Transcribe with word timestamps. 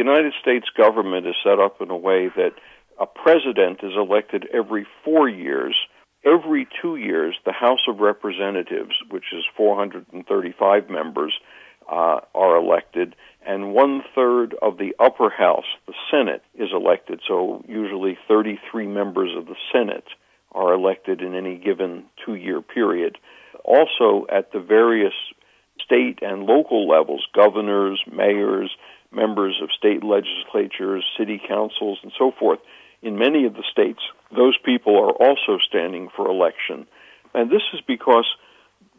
United 0.00 0.32
States 0.40 0.66
government 0.76 1.26
is 1.26 1.34
set 1.44 1.58
up 1.60 1.80
in 1.80 1.90
a 1.90 1.96
way 1.96 2.28
that 2.34 2.54
a 2.98 3.06
president 3.06 3.80
is 3.82 3.92
elected 3.96 4.46
every 4.52 4.86
four 5.04 5.28
years. 5.28 5.76
Every 6.24 6.66
two 6.80 6.96
years, 6.96 7.36
the 7.44 7.52
House 7.52 7.84
of 7.88 8.00
Representatives, 8.00 8.94
which 9.10 9.32
is 9.32 9.44
435 9.56 10.90
members, 10.90 11.32
uh, 11.90 12.20
are 12.34 12.56
elected, 12.56 13.16
and 13.44 13.72
one 13.72 14.02
third 14.14 14.54
of 14.62 14.78
the 14.78 14.94
upper 14.98 15.28
house, 15.28 15.64
the 15.86 15.94
Senate, 16.10 16.42
is 16.54 16.68
elected. 16.72 17.20
So 17.26 17.64
usually 17.66 18.16
33 18.28 18.86
members 18.86 19.30
of 19.36 19.46
the 19.46 19.56
Senate 19.72 20.04
are 20.52 20.72
elected 20.72 21.20
in 21.20 21.34
any 21.34 21.56
given 21.56 22.04
two 22.24 22.34
year 22.34 22.60
period. 22.62 23.18
Also, 23.64 24.26
at 24.30 24.52
the 24.52 24.60
various 24.60 25.14
state 25.84 26.20
and 26.22 26.44
local 26.44 26.88
levels, 26.88 27.26
governors, 27.34 28.00
mayors, 28.10 28.70
members 29.12 29.60
of 29.62 29.70
state 29.76 30.02
legislatures, 30.04 31.04
city 31.18 31.40
councils, 31.46 31.98
and 32.02 32.12
so 32.18 32.32
forth, 32.38 32.60
in 33.02 33.18
many 33.18 33.46
of 33.46 33.54
the 33.54 33.64
states, 33.70 34.00
those 34.34 34.56
people 34.64 34.96
are 34.96 35.12
also 35.12 35.58
standing 35.66 36.08
for 36.14 36.28
election. 36.28 36.86
And 37.34 37.50
this 37.50 37.62
is 37.72 37.80
because 37.86 38.26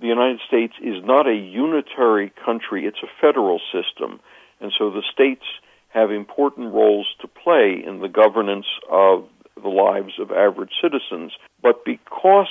the 0.00 0.06
United 0.06 0.40
States 0.46 0.74
is 0.82 1.04
not 1.04 1.26
a 1.26 1.34
unitary 1.34 2.32
country, 2.44 2.86
it's 2.86 3.02
a 3.02 3.20
federal 3.20 3.60
system. 3.72 4.20
And 4.60 4.72
so 4.76 4.90
the 4.90 5.02
states 5.12 5.44
have 5.88 6.10
important 6.10 6.72
roles 6.72 7.06
to 7.20 7.28
play 7.28 7.82
in 7.84 8.00
the 8.00 8.08
governance 8.08 8.66
of 8.90 9.26
the 9.60 9.68
lives 9.68 10.14
of 10.18 10.30
average 10.30 10.72
citizens. 10.80 11.32
But 11.62 11.84
because 11.84 12.48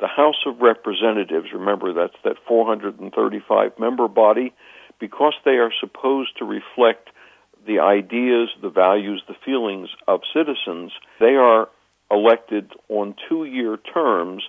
the 0.00 0.08
House 0.08 0.42
of 0.46 0.60
Representatives, 0.60 1.48
remember 1.52 1.92
that's 1.92 2.16
that 2.24 2.36
435 2.48 3.78
member 3.78 4.08
body, 4.08 4.52
because 5.00 5.34
they 5.44 5.52
are 5.52 5.72
supposed 5.80 6.36
to 6.38 6.44
reflect 6.44 7.08
the 7.66 7.80
ideas, 7.80 8.48
the 8.62 8.70
values, 8.70 9.22
the 9.26 9.34
feelings 9.44 9.88
of 10.06 10.20
citizens, 10.32 10.92
they 11.18 11.34
are 11.34 11.68
elected 12.10 12.72
on 12.88 13.14
two 13.28 13.44
year 13.44 13.76
terms 13.76 14.42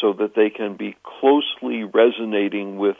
so 0.00 0.12
that 0.12 0.34
they 0.34 0.50
can 0.50 0.76
be 0.76 0.96
closely 1.02 1.84
resonating 1.84 2.78
with 2.78 2.96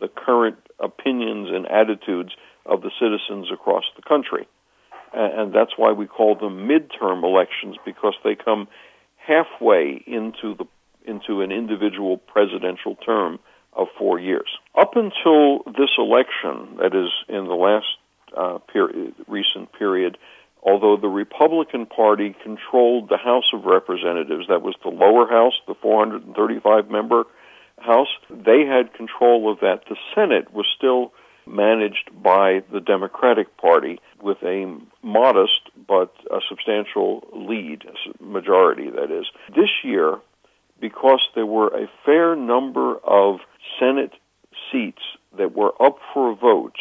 the 0.00 0.08
current 0.08 0.56
opinions 0.78 1.48
and 1.52 1.66
attitudes 1.66 2.32
of 2.66 2.82
the 2.82 2.90
citizens 2.98 3.48
across 3.52 3.84
the 3.96 4.02
country. 4.02 4.48
And 5.12 5.52
that's 5.52 5.72
why 5.76 5.92
we 5.92 6.06
call 6.06 6.36
them 6.36 6.68
midterm 6.68 7.24
elections 7.24 7.76
because 7.84 8.14
they 8.22 8.36
come 8.36 8.68
halfway 9.16 10.02
into 10.06 10.54
the 10.54 10.64
into 11.06 11.40
an 11.40 11.50
individual 11.50 12.18
presidential 12.18 12.94
term 12.94 13.38
of 13.80 13.88
four 13.98 14.20
years. 14.20 14.48
Up 14.78 14.92
until 14.94 15.64
this 15.64 15.90
election, 15.96 16.76
that 16.80 16.94
is 16.94 17.10
in 17.28 17.46
the 17.46 17.54
last 17.54 17.86
uh, 18.36 18.58
period, 18.58 19.14
recent 19.26 19.72
period, 19.72 20.18
although 20.62 20.98
the 20.98 21.08
Republican 21.08 21.86
Party 21.86 22.36
controlled 22.42 23.08
the 23.08 23.16
House 23.16 23.50
of 23.54 23.64
Representatives, 23.64 24.46
that 24.48 24.60
was 24.60 24.74
the 24.82 24.90
lower 24.90 25.26
house, 25.26 25.54
the 25.66 25.74
435 25.74 26.90
member 26.90 27.24
House, 27.78 28.08
they 28.28 28.66
had 28.66 28.92
control 28.92 29.50
of 29.50 29.60
that. 29.60 29.84
The 29.88 29.96
Senate 30.14 30.52
was 30.52 30.66
still 30.76 31.14
managed 31.46 32.10
by 32.22 32.62
the 32.70 32.80
Democratic 32.80 33.56
Party 33.56 33.98
with 34.22 34.36
a 34.42 34.78
modest 35.02 35.70
but 35.88 36.12
a 36.30 36.40
substantial 36.46 37.26
lead, 37.32 37.84
majority, 38.20 38.90
that 38.90 39.10
is. 39.10 39.24
This 39.56 39.70
year, 39.82 40.18
because 40.78 41.20
there 41.34 41.46
were 41.46 41.68
a 41.68 41.90
fair 42.04 42.36
number 42.36 42.96
of 42.98 43.40
Senate 43.80 44.12
seats 44.70 45.02
that 45.36 45.56
were 45.56 45.72
up 45.82 45.98
for 46.14 46.30
a 46.30 46.36
vote, 46.36 46.76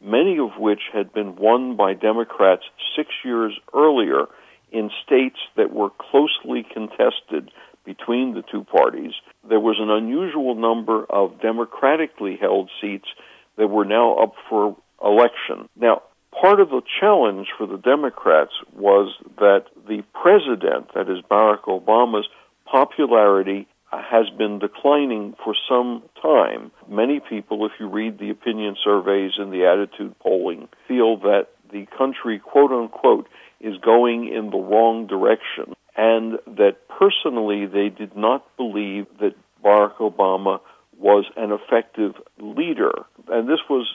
many 0.00 0.38
of 0.38 0.58
which 0.58 0.80
had 0.92 1.12
been 1.12 1.36
won 1.36 1.76
by 1.76 1.92
Democrats 1.92 2.62
six 2.96 3.10
years 3.24 3.58
earlier 3.74 4.26
in 4.72 4.90
states 5.04 5.38
that 5.56 5.72
were 5.72 5.90
closely 5.90 6.64
contested 6.72 7.50
between 7.84 8.34
the 8.34 8.42
two 8.50 8.64
parties. 8.64 9.12
There 9.48 9.60
was 9.60 9.76
an 9.78 9.90
unusual 9.90 10.54
number 10.54 11.04
of 11.04 11.40
democratically 11.40 12.36
held 12.40 12.70
seats 12.80 13.08
that 13.56 13.68
were 13.68 13.84
now 13.84 14.16
up 14.16 14.34
for 14.48 14.76
election. 15.02 15.68
Now, 15.76 16.02
part 16.40 16.60
of 16.60 16.70
the 16.70 16.82
challenge 17.00 17.48
for 17.56 17.66
the 17.66 17.76
Democrats 17.76 18.52
was 18.74 19.14
that 19.38 19.66
the 19.86 20.02
president, 20.12 20.94
that 20.94 21.08
is 21.10 21.22
Barack 21.30 21.64
Obama's 21.64 22.26
popularity 22.64 23.68
has 24.02 24.30
been 24.36 24.58
declining 24.58 25.34
for 25.44 25.54
some 25.68 26.02
time. 26.20 26.70
Many 26.88 27.20
people, 27.20 27.66
if 27.66 27.72
you 27.78 27.88
read 27.88 28.18
the 28.18 28.30
opinion 28.30 28.76
surveys 28.82 29.32
and 29.38 29.52
the 29.52 29.66
attitude 29.66 30.18
polling, 30.20 30.68
feel 30.88 31.18
that 31.18 31.48
the 31.72 31.86
country, 31.96 32.38
quote 32.38 32.70
unquote, 32.70 33.28
is 33.60 33.76
going 33.78 34.28
in 34.28 34.50
the 34.50 34.58
wrong 34.58 35.06
direction, 35.06 35.74
and 35.96 36.38
that 36.46 36.76
personally 36.88 37.66
they 37.66 37.88
did 37.88 38.16
not 38.16 38.44
believe 38.56 39.06
that 39.20 39.34
Barack 39.64 39.96
Obama 39.96 40.60
was 40.98 41.24
an 41.36 41.50
effective 41.50 42.12
leader. 42.38 42.92
And 43.28 43.48
this 43.48 43.60
was 43.68 43.86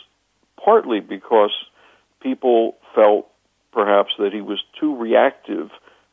partly 0.63 0.99
because 0.99 1.51
people 2.21 2.77
felt 2.95 3.27
perhaps 3.71 4.11
that 4.17 4.33
he 4.33 4.41
was 4.41 4.61
too 4.79 4.95
reactive 4.95 5.69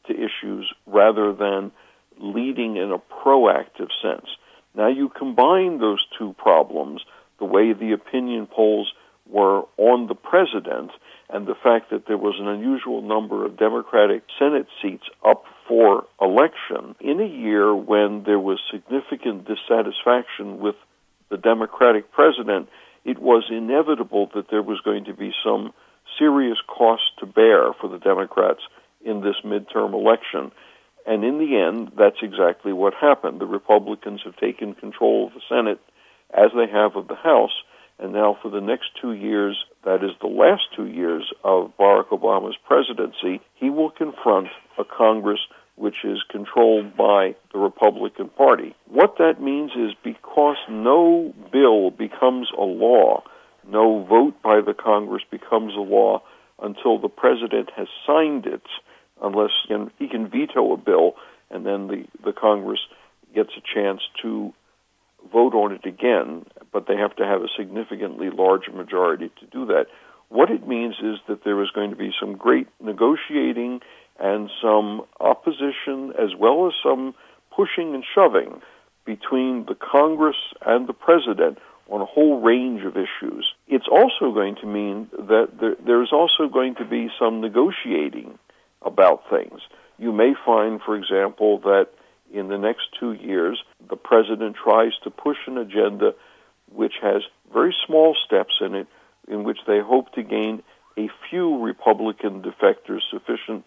to 0.06 0.12
issues 0.14 0.72
rather 0.86 1.32
than 1.32 1.72
leading 2.18 2.76
in 2.76 2.92
a 2.92 2.98
proactive 2.98 3.90
sense. 4.02 4.26
Now 4.74 4.88
you 4.88 5.08
combine 5.08 5.78
those 5.78 6.04
two 6.18 6.34
problems, 6.38 7.02
the 7.38 7.44
way 7.44 7.72
the 7.72 7.92
opinion 7.92 8.46
polls 8.46 8.92
were 9.28 9.62
on 9.76 10.06
the 10.06 10.14
president 10.14 10.90
and 11.28 11.46
the 11.46 11.54
fact 11.54 11.90
that 11.90 12.06
there 12.06 12.18
was 12.18 12.36
an 12.38 12.46
unusual 12.46 13.02
number 13.02 13.44
of 13.44 13.58
Democratic 13.58 14.22
Senate 14.38 14.66
seats 14.80 15.04
up 15.26 15.44
for 15.66 16.06
election 16.20 16.94
in 17.00 17.20
a 17.20 17.26
year 17.26 17.74
when 17.74 18.22
there 18.24 18.38
was 18.38 18.60
significant 18.70 19.46
dissatisfaction 19.46 20.60
with 20.60 20.76
the 21.28 21.36
Democratic 21.36 22.12
president, 22.12 22.68
it 23.04 23.18
was 23.18 23.44
inevitable 23.50 24.30
that 24.34 24.50
there 24.50 24.62
was 24.62 24.80
going 24.80 25.04
to 25.04 25.14
be 25.14 25.32
some 25.44 25.72
serious 26.18 26.58
cost 26.66 27.02
to 27.18 27.26
bear 27.26 27.72
for 27.80 27.88
the 27.88 27.98
Democrats 27.98 28.60
in 29.04 29.22
this 29.22 29.36
midterm 29.44 29.92
election. 29.92 30.52
And 31.06 31.24
in 31.24 31.38
the 31.38 31.56
end, 31.56 31.92
that's 31.96 32.22
exactly 32.22 32.72
what 32.72 32.92
happened. 32.94 33.40
The 33.40 33.46
Republicans 33.46 34.22
have 34.24 34.36
taken 34.36 34.74
control 34.74 35.28
of 35.28 35.34
the 35.34 35.40
Senate 35.48 35.80
as 36.34 36.50
they 36.54 36.66
have 36.70 36.96
of 36.96 37.06
the 37.06 37.14
House. 37.14 37.62
And 37.98 38.12
now, 38.12 38.36
for 38.42 38.50
the 38.50 38.60
next 38.60 38.90
two 39.00 39.12
years, 39.12 39.56
that 39.84 40.04
is 40.04 40.10
the 40.20 40.26
last 40.26 40.64
two 40.74 40.86
years 40.86 41.32
of 41.44 41.72
Barack 41.78 42.08
Obama's 42.08 42.56
presidency, 42.66 43.40
he 43.54 43.70
will 43.70 43.90
confront 43.90 44.48
a 44.78 44.84
Congress 44.84 45.40
which 45.76 46.04
is 46.04 46.22
controlled 46.28 46.96
by 46.96 47.36
the 47.52 47.58
Republican 47.58 48.28
Party. 48.30 48.74
What 48.88 49.16
that 49.18 49.40
means 49.40 49.72
is 49.72 49.92
because 50.02 50.56
no 50.68 51.32
bill 51.52 51.90
becomes 51.90 52.48
a 52.56 52.62
law, 52.62 53.22
no 53.66 54.02
vote 54.04 54.42
by 54.42 54.60
the 54.60 54.74
Congress 54.74 55.22
becomes 55.30 55.74
a 55.74 55.80
law 55.80 56.22
until 56.60 56.98
the 56.98 57.08
president 57.08 57.70
has 57.76 57.88
signed 58.06 58.46
it, 58.46 58.62
unless 59.22 59.50
he 59.98 60.08
can 60.08 60.28
veto 60.28 60.72
a 60.72 60.76
bill 60.76 61.14
and 61.50 61.64
then 61.64 61.88
the, 61.88 62.04
the 62.24 62.32
Congress 62.32 62.80
gets 63.34 63.50
a 63.56 63.74
chance 63.74 64.00
to 64.22 64.52
vote 65.32 65.54
on 65.54 65.72
it 65.72 65.84
again, 65.84 66.46
but 66.72 66.86
they 66.86 66.96
have 66.96 67.14
to 67.16 67.24
have 67.24 67.42
a 67.42 67.48
significantly 67.56 68.30
larger 68.30 68.72
majority 68.72 69.30
to 69.40 69.46
do 69.46 69.66
that. 69.66 69.86
What 70.28 70.50
it 70.50 70.66
means 70.66 70.96
is 71.02 71.18
that 71.28 71.44
there 71.44 71.62
is 71.62 71.70
going 71.70 71.90
to 71.90 71.96
be 71.96 72.12
some 72.18 72.36
great 72.36 72.68
negotiating 72.80 73.80
and 74.18 74.50
some 74.62 75.02
opposition 75.20 76.12
as 76.18 76.34
well 76.38 76.66
as 76.66 76.72
some 76.82 77.14
pushing 77.54 77.94
and 77.94 78.04
shoving 78.14 78.60
between 79.04 79.66
the 79.66 79.76
Congress 79.76 80.36
and 80.64 80.88
the 80.88 80.92
President 80.92 81.58
on 81.88 82.00
a 82.00 82.04
whole 82.04 82.40
range 82.40 82.82
of 82.84 82.96
issues. 82.96 83.52
It's 83.68 83.86
also 83.88 84.32
going 84.34 84.56
to 84.56 84.66
mean 84.66 85.08
that 85.12 85.50
there, 85.60 85.76
there's 85.84 86.12
also 86.12 86.48
going 86.52 86.74
to 86.76 86.84
be 86.84 87.08
some 87.18 87.40
negotiating 87.40 88.38
about 88.86 89.28
things. 89.28 89.60
You 89.98 90.12
may 90.12 90.34
find, 90.44 90.80
for 90.80 90.96
example, 90.96 91.58
that 91.60 91.88
in 92.32 92.48
the 92.48 92.58
next 92.58 92.88
two 92.98 93.12
years, 93.12 93.62
the 93.88 93.96
president 93.96 94.56
tries 94.62 94.92
to 95.04 95.10
push 95.10 95.36
an 95.46 95.58
agenda 95.58 96.14
which 96.72 96.94
has 97.02 97.22
very 97.52 97.74
small 97.86 98.16
steps 98.26 98.54
in 98.60 98.74
it, 98.74 98.86
in 99.28 99.44
which 99.44 99.58
they 99.66 99.80
hope 99.80 100.12
to 100.14 100.22
gain 100.22 100.62
a 100.98 101.08
few 101.28 101.62
Republican 101.62 102.42
defectors 102.42 103.00
sufficient 103.10 103.66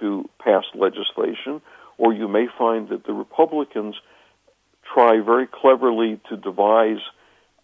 to 0.00 0.28
pass 0.42 0.64
legislation, 0.74 1.60
or 1.98 2.12
you 2.12 2.28
may 2.28 2.46
find 2.58 2.90
that 2.90 3.06
the 3.06 3.12
Republicans 3.12 3.96
try 4.94 5.20
very 5.20 5.46
cleverly 5.46 6.20
to 6.28 6.36
devise 6.36 7.00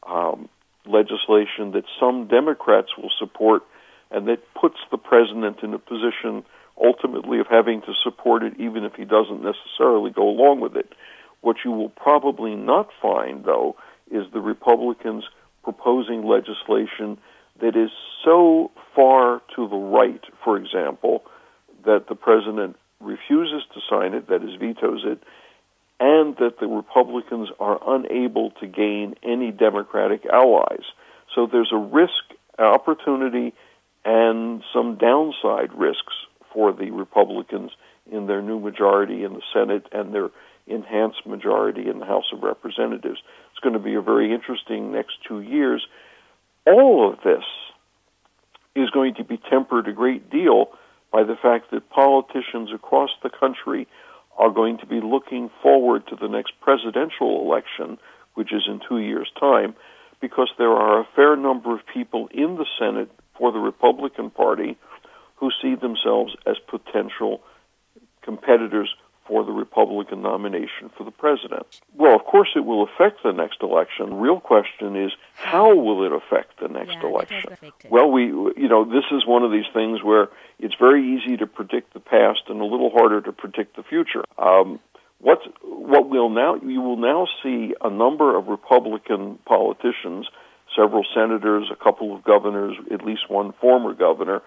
um, 0.09 0.49
legislation 0.87 1.73
that 1.73 1.85
some 2.01 2.27
Democrats 2.27 2.89
will 2.97 3.13
support 3.19 3.63
and 4.11 4.29
that 4.29 4.41
puts 4.61 4.77
the 4.91 4.99
president 4.99 5.63
in 5.63 5.73
a 5.75 5.79
position 5.79 6.45
ultimately 6.83 7.41
of 7.41 7.47
having 7.49 7.81
to 7.83 7.93
support 8.03 8.43
it 8.43 8.55
even 8.59 8.85
if 8.85 8.95
he 8.95 9.05
doesn't 9.05 9.43
necessarily 9.43 10.11
go 10.11 10.29
along 10.29 10.61
with 10.61 10.77
it. 10.77 10.93
What 11.41 11.57
you 11.65 11.73
will 11.73 11.89
probably 11.89 12.55
not 12.55 12.89
find, 13.01 13.45
though, 13.45 13.77
is 14.11 14.25
the 14.33 14.41
Republicans 14.41 15.25
proposing 15.65 16.27
legislation 16.27 17.19
that 17.61 17.77
is 17.77 17.91
so 18.25 18.71
far 18.95 19.43
to 19.57 19.69
the 19.69 19.77
right, 19.77 20.23
for 20.45 20.57
example, 20.57 21.25
that 21.85 22.07
the 22.09 22.15
president 22.15 22.77
refuses 23.01 23.63
to 23.75 23.81
sign 23.91 24.15
it, 24.15 24.29
that 24.29 24.43
is, 24.43 24.55
vetoes 24.59 25.03
it, 25.05 25.23
and 26.01 26.37
that 26.37 26.59
the 26.61 26.67
Republicans 26.67 27.49
are 27.61 27.79
unable 27.87 28.51
to 28.61 28.67
gain 28.67 29.15
any 29.23 29.51
Democratic 29.51 30.25
allies. 30.27 30.85
So 31.35 31.47
there's 31.51 31.73
a 31.73 31.77
risk, 31.77 32.13
opportunity, 32.59 33.55
and 34.05 34.63
some 34.73 34.97
downside 34.97 35.73
risks 35.75 36.15
for 36.53 36.73
the 36.73 36.91
Republicans 36.91 37.71
in 38.11 38.27
their 38.27 38.43
new 38.43 38.59
majority 38.59 39.25
in 39.25 39.35
the 39.35 39.43
Senate 39.53 39.87
and 39.93 40.15
their 40.15 40.31
enhanced 40.67 41.27
majority 41.27 41.89
in 41.89 41.99
the 41.99 42.07
House 42.07 42.31
of 42.33 42.43
Representatives. 42.43 43.19
It's 43.51 43.61
going 43.63 43.75
to 43.75 43.79
be 43.79 43.95
a 43.95 44.03
very 44.03 44.33
interesting 44.33 44.93
next 44.93 45.15
two 45.27 45.41
years. 45.41 45.87
All 46.67 47.11
of 47.13 47.19
this 47.25 47.45
is 48.75 48.91
going 48.91 49.15
to 49.15 49.25
be 49.25 49.39
tempered 49.51 49.89
a 49.89 49.93
great 49.93 50.31
deal 50.31 50.71
by 51.13 51.25
the 51.25 51.37
fact 51.41 51.71
that 51.71 51.91
politicians 51.91 52.71
across 52.75 53.11
the 53.23 53.31
country 53.31 53.87
are 54.39 54.51
going 54.51 54.79
to 54.79 54.87
be 54.87 55.01
looking 55.01 55.51
forward 55.63 56.07
to 56.09 56.17
the 56.17 56.29
next 56.29 56.53
presidential 56.61 57.43
election, 57.43 57.99
which 58.35 58.53
is 58.53 58.63
in 58.67 58.81
two 58.89 58.99
years' 58.99 59.31
time, 59.39 59.75
because 60.21 60.51
there 60.57 60.71
are 60.73 61.01
a 61.01 61.09
fair 61.15 61.37
number 61.37 61.75
of 61.75 61.81
people 61.93 62.29
in 62.31 62.57
the 62.57 62.67
Senate 62.79 63.11
for 63.37 63.53
the 63.53 63.59
Republican 63.59 64.31
Party 64.31 64.79
who 65.43 65.51
see 65.61 65.75
themselves 65.75 66.37
as 66.47 66.57
potential 66.69 67.41
competitors 68.23 68.95
for 69.27 69.45
the 69.45 69.51
Republican 69.51 70.23
nomination 70.23 70.89
for 70.97 71.03
the 71.03 71.11
president. 71.11 71.67
Well, 71.97 72.15
of 72.15 72.25
course, 72.25 72.51
it 72.55 72.65
will 72.65 72.85
affect 72.85 73.25
the 73.25 73.33
next 73.33 73.61
election. 73.61 74.11
The 74.11 74.17
real 74.17 74.39
question 74.39 74.95
is 74.95 75.11
how 75.35 75.75
will 75.75 76.07
it 76.07 76.13
affect 76.13 76.61
the 76.61 76.69
next 76.69 76.93
Yeah, 76.93 77.09
election? 77.09 77.43
Well, 77.91 78.13
we, 78.13 78.27
you 78.27 78.69
know, 78.69 78.85
this 78.85 79.05
is 79.11 79.27
one 79.27 79.43
of 79.43 79.51
these 79.51 79.67
things 79.75 80.01
where 80.01 80.29
it's 80.61 80.77
very 80.79 81.17
easy 81.17 81.37
to 81.39 81.49
predict 81.49 81.93
the 81.93 82.01
past 82.01 82.43
and 82.47 82.61
a 82.61 82.65
little 82.65 82.91
harder 82.91 83.21
to 83.21 83.33
predict 83.33 83.75
the 83.75 83.83
future. 83.83 84.23
Um, 84.39 84.79
what 85.19 85.41
what 85.65 86.09
we'll 86.09 86.31
now 86.31 86.55
you 86.55 86.81
will 86.81 86.97
now 86.97 87.27
see 87.43 87.75
a 87.81 87.91
number 87.91 88.37
of 88.37 88.47
Republican 88.47 89.39
politicians, 89.45 90.29
several 90.77 91.05
senators, 91.13 91.69
a 91.73 91.77
couple 91.77 92.15
of 92.15 92.23
governors, 92.23 92.77
at 92.93 93.05
least 93.05 93.29
one 93.29 93.53
former 93.61 93.93
governor, 93.93 94.43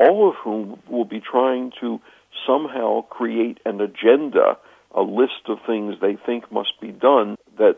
all 0.00 0.28
of 0.28 0.34
whom 0.36 0.80
will 0.88 1.04
be 1.04 1.20
trying 1.20 1.72
to 1.80 2.00
somehow 2.46 3.02
create 3.02 3.58
an 3.66 3.80
agenda, 3.80 4.56
a 4.94 5.02
list 5.02 5.48
of 5.48 5.58
things 5.66 5.96
they 6.00 6.16
think 6.26 6.50
must 6.50 6.80
be 6.80 6.90
done 6.90 7.36
that 7.58 7.76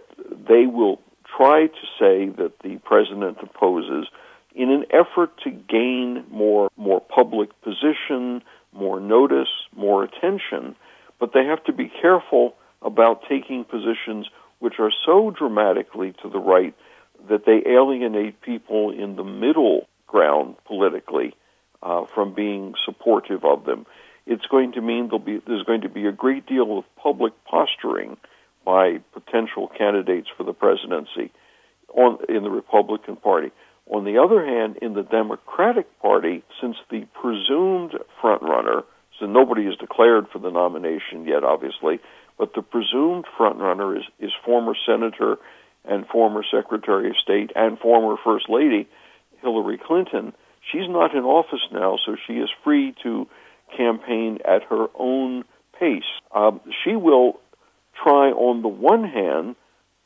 they 0.49 0.67
will 0.67 1.01
try 1.37 1.67
to 1.67 1.87
say 1.99 2.29
that 2.37 2.53
the 2.63 2.79
president 2.85 3.39
opposes 3.43 4.07
in 4.55 4.71
an 4.71 4.85
effort 4.91 5.31
to 5.43 5.51
gain 5.51 6.25
more 6.31 6.71
more 6.77 7.01
public 7.01 7.49
position, 7.63 8.43
more 8.73 9.01
notice, 9.01 9.49
more 9.75 10.05
attention, 10.05 10.77
but 11.19 11.33
they 11.33 11.45
have 11.45 11.63
to 11.65 11.73
be 11.73 11.91
careful 12.01 12.55
about 12.83 13.23
taking 13.29 13.65
positions 13.65 14.29
which 14.59 14.75
are 14.79 14.93
so 15.05 15.31
dramatically 15.31 16.15
to 16.23 16.29
the 16.29 16.39
right 16.39 16.75
that 17.29 17.47
they 17.47 17.63
alienate 17.69 18.41
people 18.43 18.91
in 18.91 19.17
the 19.17 19.25
middle 19.25 19.89
ground 20.07 20.55
from 22.23 22.35
being 22.35 22.75
supportive 22.85 23.45
of 23.45 23.65
them. 23.65 23.85
It's 24.27 24.47
going 24.47 24.73
to 24.73 24.81
mean 24.81 25.11
be 25.25 25.41
there's 25.45 25.65
going 25.65 25.81
to 25.81 25.89
be 25.89 26.07
a 26.07 26.13
great 26.13 26.47
deal 26.47 26.79
of 26.79 26.85
public 26.95 27.33
posturing 27.45 28.17
by 28.65 29.01
potential 29.13 29.69
candidates 29.77 30.29
for 30.37 30.45
the 30.45 30.53
presidency 30.53 31.33
on 31.89 32.19
in 32.29 32.45
the 32.45 32.51
Republican 32.51 33.17
Party. 33.17 33.51
On 33.91 34.05
the 34.05 34.19
other 34.19 34.47
hand, 34.47 34.79
in 34.81 34.95
the 34.95 35.03
Democratic 35.03 35.87
Party, 35.99 36.45
since 36.61 36.77
the 36.91 37.05
presumed 37.21 37.99
frontrunner, 38.23 38.85
so 39.19 39.27
nobody 39.27 39.65
has 39.65 39.75
declared 39.77 40.29
for 40.33 40.39
the 40.39 40.51
nomination 40.51 41.27
yet, 41.27 41.43
obviously, 41.43 41.99
but 42.39 42.55
the 42.55 42.63
presumed 42.63 43.25
frontrunner 43.37 43.99
is, 43.99 44.05
is 44.21 44.31
former 44.45 44.75
Senator 44.87 45.39
and 45.85 46.07
former 46.07 46.45
Secretary 46.49 47.11
of 47.11 47.17
State 47.17 47.51
and 47.57 47.81
former 47.81 48.17
First 48.23 48.49
Lady 48.49 48.89
Hillary 49.41 49.81
Clinton. 49.85 50.33
She's 50.73 50.89
not 50.89 51.15
in 51.15 51.25
office 51.25 51.67
now, 51.71 51.99
so 52.05 52.17
she 52.27 52.35
is 52.35 52.49
free 52.65 52.95
to 53.03 53.29
campaign 53.77 54.39
at 54.45 54.63
her 54.65 54.87
own 54.99 55.45
pace. 55.79 56.03
Um, 56.35 56.61
she 56.83 56.97
will 56.97 57.41
try, 58.03 58.31
on 58.31 58.63
the 58.63 58.69
one 58.69 59.05
hand, 59.05 59.57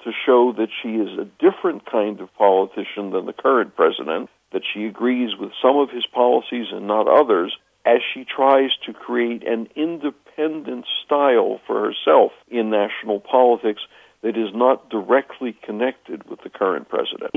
to 0.05 0.11
show 0.25 0.53
that 0.57 0.69
she 0.83 0.97
is 0.97 1.19
a 1.19 1.25
different 1.39 1.87
kind 1.91 2.21
of 2.21 2.35
politician 2.35 3.11
than 3.11 3.27
the 3.27 3.33
current 3.33 3.77
president, 3.77 4.29
that 4.53 4.63
she 4.73 4.87
agrees 4.87 5.31
with 5.39 5.53
some 5.63 5.77
of 5.77 5.91
his 5.91 6.07
policies 6.07 6.67
and 6.73 6.87
not 6.87 7.09
others, 7.09 7.57
as 7.85 8.01
she 8.13 8.25
tries 8.25 8.71
to 8.85 8.93
create 8.93 9.47
an 9.47 9.69
independent 9.77 10.85
style 11.05 11.61
for 11.67 11.81
herself 11.81 12.33
in 12.49 12.71
national 12.71 13.21
politics 13.21 13.83
that 14.23 14.37
is 14.37 14.53
not 14.55 14.91
directly 14.91 15.57
connected 15.65 16.29
with 16.29 16.41
the 16.43 16.51
current 16.51 16.89
president. 16.89 17.35